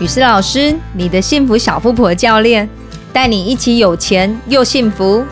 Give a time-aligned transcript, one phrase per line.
[0.00, 2.68] 雨诗老师，你的幸福小富婆教练，
[3.12, 5.24] 带你一起有钱又幸福。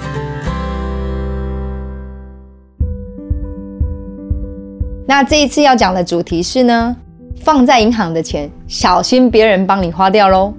[5.06, 6.96] 那这一次要讲的主题是呢，
[7.44, 10.52] 放在银行的钱，小心别人帮你花掉喽。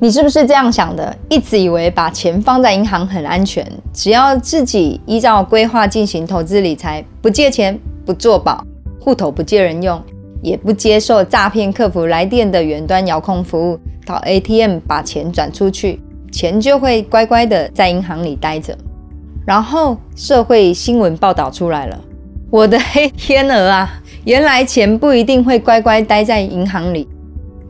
[0.00, 1.16] 你是不是这样想的？
[1.28, 8.64] 一直以为把钱放在银行很安全，只要自己依照规划进行投资理财，不借钱，不做保，
[9.00, 10.00] 户头不借人用，
[10.42, 16.00] 也不接受诈骗客服来电的远端遥控服务，到 ATM 把钱转出去，
[16.30, 18.76] 钱就会乖乖的在银行里待着。
[19.46, 21.98] 然后社会新闻报道出来了，
[22.50, 24.00] 我的黑 天鹅啊！
[24.24, 27.08] 原来钱不一定会乖乖待在银行里，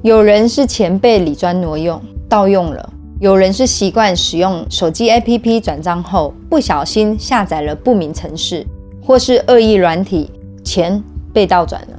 [0.03, 2.01] 有人是钱被李专挪用。
[2.29, 8.67] 盗用了，有人是习惯使用手机 APP 转账后，不小心下载了不明程式，
[9.03, 10.31] 或是恶意软体，
[10.63, 11.98] 钱被盗转了。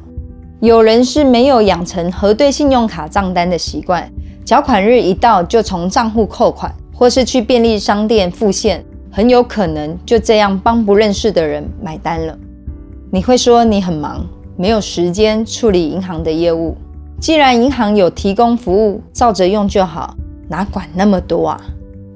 [0.62, 4.12] 有人是没有养成核对信用卡账单的习惯，
[4.44, 12.38] 缴款日一到就从账户扣款，或是去便利商店付现，很有可能就这样帮不认识的人买单了。
[13.10, 14.26] 你会说你很忙，
[14.58, 16.76] 没有时间处理银行的业务。
[17.22, 20.14] 既然银行有提供服务，照着用就好，
[20.50, 21.62] 哪管那么多啊？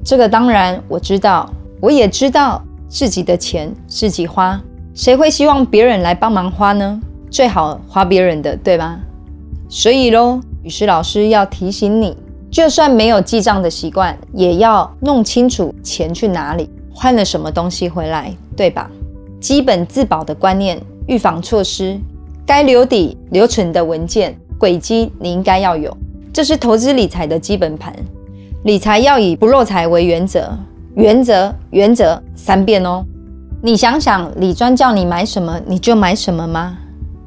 [0.03, 4.61] 这个当然我知道，我也知道自己的钱自己花，
[4.94, 7.00] 谁会希望别人来帮忙花呢？
[7.33, 8.99] 最好花别人的，对吧？
[9.67, 12.15] 所以喽，雨诗老师要提醒你，
[12.51, 18.87] 就算没有记账的习惯，也要弄清楚钱去哪里，换了什么东西回来，对吧？
[19.41, 21.99] 基本自保的观念、预防措施，
[22.45, 24.37] 该留底留存的文件。
[24.59, 25.97] 轨迹你应该要有，
[26.31, 27.91] 这是投资理财的基本盘。
[28.63, 30.55] 理财要以不漏财为原则，
[30.93, 33.03] 原则原则三遍哦。
[33.59, 36.77] 你想想，李专叫你买什么，你就买什么吗？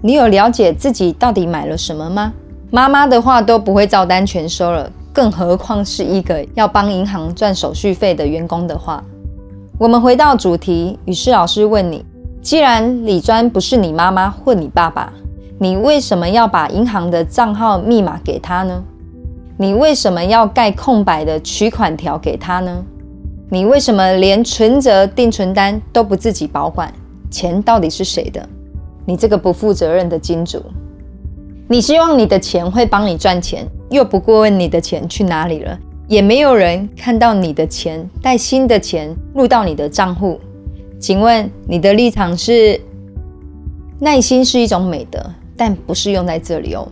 [0.06, 2.32] 你有了解自己到底买了什么吗？
[2.70, 9.02] 妈妈的话都不会照单全收了，更何况是一个要帮银行赚手续费的员工的话。
[9.76, 12.04] 我们回到主题，雨诗老师问你：
[12.40, 15.12] 既然李专不是你妈妈或你爸爸？
[15.58, 18.84] 你为什么要把银行的账号密码给他呢？
[19.58, 22.84] 你为什么要盖空白的取款条给他呢？
[23.50, 26.94] 你为什么连存折、定存单都不自己保管？
[27.28, 28.48] 钱到底是谁的？
[29.06, 30.62] 你这个不负责任的金主！
[31.68, 40.38] 你希望你的钱会帮你赚钱，又不过问你的钱去哪里了，也没有人看到你的钱带新的钱入到你的账户。
[40.98, 42.78] 请问你的立场是？
[43.98, 45.18] 耐心是一种美德。
[45.58, 46.86] 但不是用在这里哦。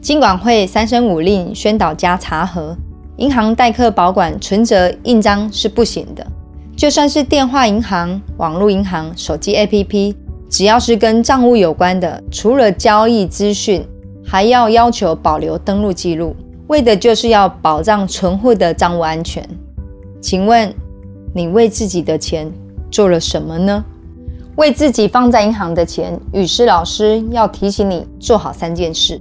[0.00, 2.74] 金管会三声五令宣导加查核，
[3.18, 6.26] 银行代客保管存折印章是不行的。
[6.74, 10.14] 就算是电话银行、网络银行、手机 APP，
[10.48, 13.86] 只要是跟账务有关的，除了交易资讯，
[14.24, 16.34] 还要要求保留登录记录，
[16.68, 19.46] 为的就是要保障存户的账务安全。
[20.20, 20.72] 请问
[21.34, 22.50] 你为自己的钱
[22.90, 23.84] 做了什么呢？
[24.56, 29.20] 为自己放在银行的钱，雨师老师要提醒你做好三件事：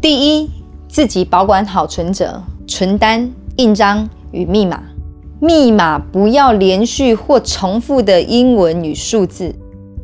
[0.00, 0.50] 第一，
[0.86, 4.80] 自己保管好存折、存单、印章与密码，
[5.40, 9.52] 密码不要连续或重复的英文与数字，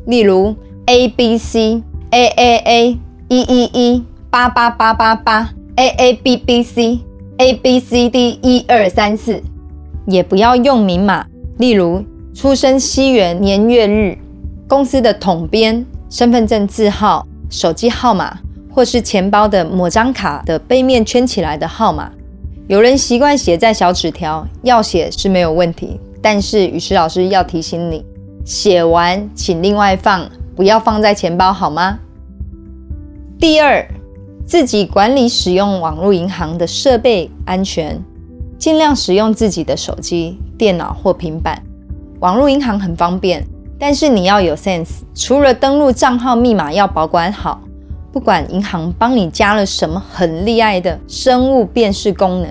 [0.05, 0.55] 例如
[0.85, 6.99] A B C A A A 一一一八八八八八 A A B B C
[7.37, 9.41] A B C D 一二三四，
[10.07, 11.25] 也不要用明码，
[11.57, 14.17] 例如出生西元年月日。
[14.67, 18.35] 公司的统编、身份证字号、手机号码，
[18.71, 22.11] 或是钱包的某张卡的背面圈起来的号码，
[22.67, 25.99] 有人习惯写在小纸条，要写是没有问题。
[26.19, 28.03] 但是雨石老师要提醒你，
[28.45, 31.97] 写完请另外放，不要放在钱包，好吗？
[33.39, 33.83] 第二，
[34.45, 37.99] 自己管理使用网络银行的设备安全，
[38.59, 41.59] 尽量使用自己的手机、电脑或平板。
[42.19, 43.43] 网络银行很方便。
[43.77, 47.59] 但是你要有 sense，除了登录账号密码要保管好，
[48.13, 52.49] 不管银行帮你加了什么很厉害的生物辨识功能，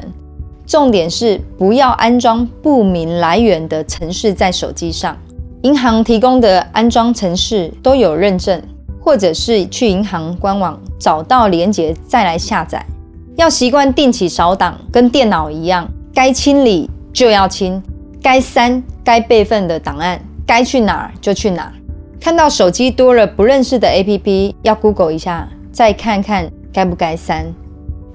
[0.66, 5.16] 重点是不要安装不明来源的程式在手机上。
[5.64, 8.62] 银行提供的安装程式都有认证，
[9.00, 12.84] 或者是去银行官网找到连接再来下载。
[13.36, 17.82] 要习惯定期扫档，跟电脑一样，该清理就要清，
[18.20, 20.20] 该删该备份的档案。
[20.46, 21.72] 该去哪儿就去哪儿，
[22.20, 27.46] 看到手机多了不认识的 APP，要 Google 一下，再看看该不该删。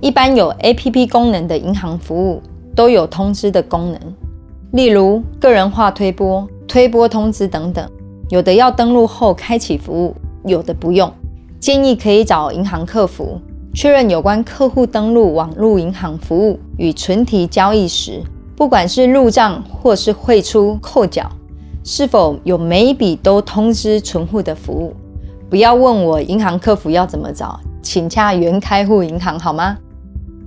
[0.01, 2.43] 一般有 APP 功能的银行服务
[2.75, 3.99] 都有通知的功能，
[4.73, 7.85] 例如个人化推播、推播通知等等。
[8.29, 11.11] 有的要登录后开启服务，有的不用。
[11.59, 13.41] 建议可以找银行客服，
[13.73, 18.21] 确认有关客户登录网络银行服务与存提交易时，
[18.55, 21.29] 不管是入账或是汇出扣缴，
[21.83, 24.93] 是否有每一笔都通知存户的服务。
[25.49, 29.75] 不要问我银行客服要怎么找，请洽原开户银行好吗？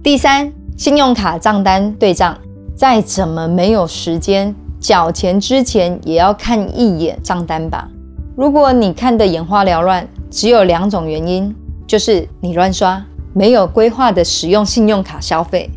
[0.04, 2.38] 第三，信用卡账单对账，
[2.76, 7.88] 再怎么没有时间缴钱之前，也要看一眼账单吧。
[8.36, 11.54] 如果你看得眼花缭乱，只有两种原因，
[11.86, 13.02] 就是你乱刷。
[13.34, 15.70] 没有规划的使用信用卡消费，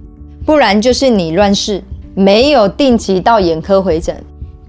[0.45, 1.81] 不然就是你乱试，
[2.13, 4.21] 没有定期到眼科回诊，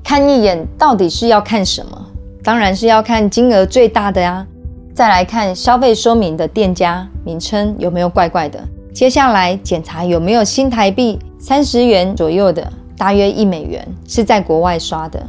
[0.04, 2.06] 看一眼到底是要看什么？
[2.44, 4.46] 当然是要看金额最大的呀。
[4.94, 8.60] 再来看消费说明的店家名称有没有怪怪的。
[8.94, 15.26] 接下来检查有没有新台币三十元左右的，大约一美元是在国外刷的。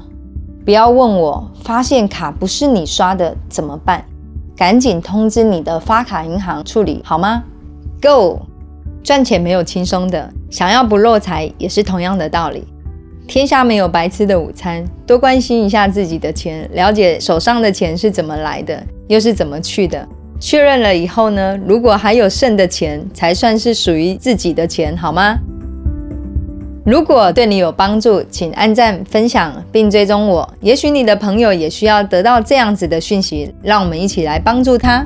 [0.66, 4.04] 不要问我，发现卡不是你刷的怎么办？
[4.56, 7.44] 赶紧通知你的发卡银行处理好吗
[8.02, 8.42] ？Go，
[9.04, 12.66] 赚钱没有轻松的，想要不漏财也是同样的道理。
[13.28, 20.08] 天下没有白吃的午餐，多关心一下自己的钱，了解手上的钱是怎么来的，又是怎么去的。
[20.40, 25.38] 确认了以后呢，如果还有剩的钱，才算是属于自己的钱，好吗？
[26.88, 30.50] 如果对你有帮助，请按赞、分享并追踪我。
[30.62, 35.06] 也许你的朋友也需要得到这样子的讯息，让我们一起来帮助他。